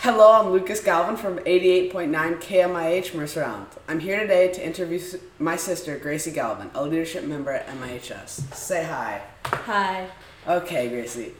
[0.00, 3.68] Hello, I'm Luca Galvin from 88.9 KMIH Mercer Island.
[3.88, 5.00] I'm here today to interview
[5.38, 8.54] my sister, Gracie Galvin, a leadership member at MIHS.
[8.54, 9.22] Say hi.
[9.46, 10.08] Hi.
[10.46, 11.32] Okay, Gracie.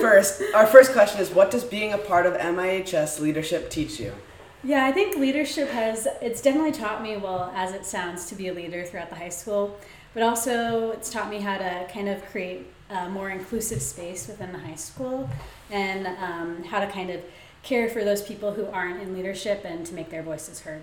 [0.00, 4.12] First, our first question is what does being a part of MIHS leadership teach you?
[4.64, 8.48] Yeah, I think leadership has, it's definitely taught me, well, as it sounds, to be
[8.48, 9.78] a leader throughout the high school,
[10.14, 14.52] but also it's taught me how to kind of create a more inclusive space within
[14.52, 15.28] the high school
[15.70, 17.20] and um, how to kind of
[17.62, 20.82] care for those people who aren't in leadership and to make their voices heard.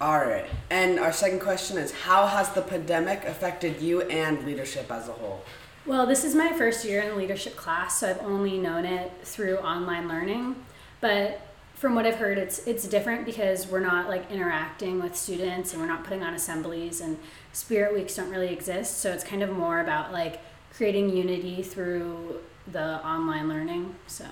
[0.00, 0.46] All right.
[0.70, 5.12] And our second question is how has the pandemic affected you and leadership as a
[5.12, 5.42] whole?
[5.86, 9.12] Well, this is my first year in the leadership class, so I've only known it
[9.22, 10.56] through online learning.
[11.00, 11.40] But
[11.74, 15.82] from what I've heard, it's it's different because we're not like interacting with students and
[15.82, 17.18] we're not putting on assemblies and
[17.52, 18.98] spirit weeks don't really exist.
[18.98, 20.40] So it's kind of more about like
[20.72, 23.94] creating unity through the online learning.
[24.06, 24.24] So,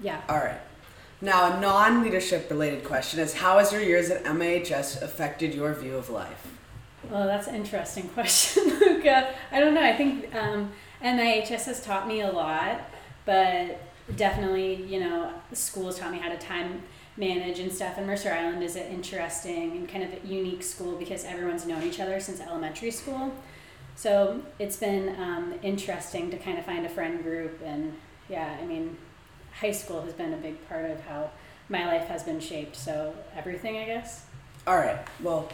[0.00, 0.22] yeah.
[0.28, 0.60] All right.
[1.20, 5.74] Now, a non leadership related question is how has your years at MIHS affected your
[5.74, 6.46] view of life?
[7.10, 9.34] Well, that's an interesting question, Luca.
[9.50, 9.82] I don't know.
[9.82, 12.80] I think um, MIHS has taught me a lot,
[13.24, 13.80] but
[14.14, 16.82] definitely, you know, school has taught me how to time
[17.16, 17.94] manage and stuff.
[17.96, 21.98] And Mercer Island is an interesting and kind of unique school because everyone's known each
[21.98, 23.32] other since elementary school.
[23.96, 27.60] So it's been um, interesting to kind of find a friend group.
[27.64, 27.94] And
[28.28, 28.96] yeah, I mean,
[29.52, 31.30] high school has been a big part of how
[31.68, 32.76] my life has been shaped.
[32.76, 34.26] So everything, I guess.
[34.66, 34.98] All right.
[35.22, 35.48] Well,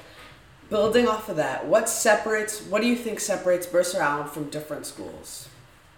[0.69, 4.86] building off of that, what separates, what do you think separates Mercer Island from different
[4.86, 5.48] schools?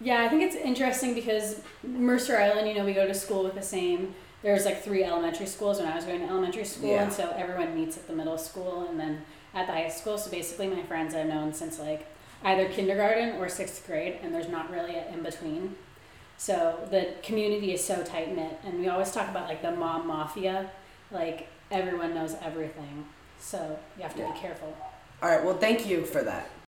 [0.04, 3.54] Yeah, I think it's interesting because Mercer Island, you know, we go to school with
[3.54, 4.14] the same.
[4.42, 7.04] There's like three elementary schools when I was going to elementary school, Yeah.
[7.04, 9.22] and so everyone meets at the middle school and then
[9.54, 10.18] at the high school.
[10.18, 12.06] So basically, my friends I've known since like
[12.44, 15.74] either kindergarten or sixth grade, and there's not really an in between.
[16.36, 20.06] So the community is so tight knit, and we always talk about like the mom
[20.06, 20.68] mafia,
[21.10, 23.06] like everyone knows everything.
[23.40, 24.32] So you have to Yeah.
[24.32, 24.76] be careful.
[25.22, 25.42] All right.
[25.42, 26.50] Well, thank you for that.